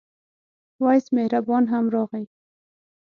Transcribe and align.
وېس 0.83 1.05
مهربان 1.15 1.63
هم 1.73 1.85
راغی. 1.95 2.25